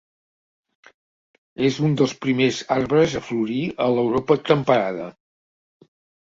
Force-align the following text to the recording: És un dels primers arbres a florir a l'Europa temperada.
És 1.67 1.77
un 1.87 1.93
dels 2.01 2.15
primers 2.23 2.61
arbres 2.77 3.13
a 3.19 3.21
florir 3.27 3.61
a 3.87 3.91
l'Europa 3.99 4.39
temperada. 4.49 5.07